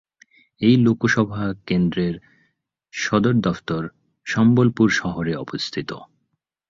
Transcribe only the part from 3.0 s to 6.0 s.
সদর দফতর সম্বলপুর শহরে অবস্থিত।